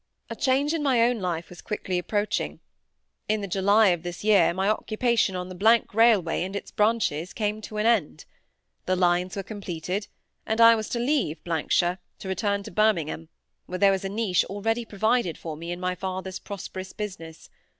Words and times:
A 0.31 0.35
change 0.35 0.73
in 0.73 0.81
my 0.81 1.03
own 1.03 1.19
life 1.19 1.47
was 1.49 1.61
quickly 1.61 1.99
approaching. 1.99 2.59
In 3.29 3.41
the 3.41 3.47
July 3.47 3.89
of 3.89 4.01
this 4.01 4.23
year 4.23 4.51
my 4.51 4.67
occupation 4.67 5.35
on 5.35 5.47
the—— 5.47 5.85
railway 5.93 6.41
and 6.41 6.55
its 6.55 6.71
branches 6.71 7.33
came 7.33 7.61
to 7.61 7.77
an 7.77 7.85
end. 7.85 8.25
The 8.87 8.95
lines 8.95 9.35
were 9.35 9.43
completed, 9.43 10.07
and 10.43 10.59
I 10.59 10.73
was 10.73 10.89
to 10.89 10.99
leave 10.99 11.41
——shire, 11.67 11.99
to 12.17 12.27
return 12.27 12.63
to 12.63 12.71
Birmingham, 12.71 13.29
where 13.67 13.77
there 13.77 13.91
was 13.91 14.03
a 14.03 14.09
niche 14.09 14.43
already 14.45 14.85
provided 14.85 15.37
for 15.37 15.55
me 15.55 15.71
in 15.71 15.79
my 15.79 15.93
father's 15.93 16.39
prosperous 16.39 16.93
business. 16.93 17.51